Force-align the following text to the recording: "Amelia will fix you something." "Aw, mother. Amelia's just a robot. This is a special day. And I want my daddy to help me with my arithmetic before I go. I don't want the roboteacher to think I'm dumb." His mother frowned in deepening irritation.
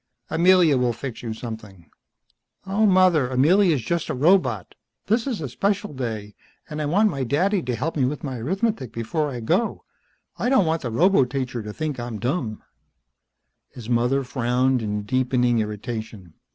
"Amelia 0.31 0.79
will 0.79 0.93
fix 0.93 1.21
you 1.21 1.31
something." 1.31 1.87
"Aw, 2.65 2.85
mother. 2.87 3.29
Amelia's 3.29 3.83
just 3.83 4.09
a 4.09 4.15
robot. 4.15 4.73
This 5.05 5.27
is 5.27 5.41
a 5.41 5.47
special 5.47 5.93
day. 5.93 6.33
And 6.67 6.81
I 6.81 6.87
want 6.87 7.11
my 7.11 7.23
daddy 7.23 7.61
to 7.61 7.75
help 7.75 7.95
me 7.95 8.05
with 8.05 8.23
my 8.23 8.39
arithmetic 8.39 8.91
before 8.93 9.29
I 9.29 9.41
go. 9.41 9.83
I 10.39 10.49
don't 10.49 10.65
want 10.65 10.81
the 10.81 10.89
roboteacher 10.89 11.61
to 11.63 11.71
think 11.71 11.99
I'm 11.99 12.17
dumb." 12.17 12.63
His 13.69 13.91
mother 13.91 14.23
frowned 14.23 14.81
in 14.81 15.03
deepening 15.03 15.59
irritation. 15.59 16.33